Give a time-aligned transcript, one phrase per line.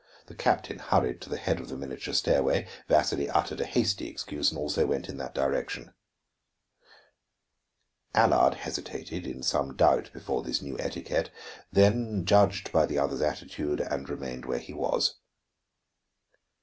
[0.25, 4.49] The captain hurried to the head of the miniature stairway; Vasili uttered a hasty excuse
[4.49, 5.93] and also went in that direction.
[8.15, 11.29] Allard hesitated, in some doubt before this new etiquette,
[11.71, 15.19] then judged by the others' attitude and remained where he was.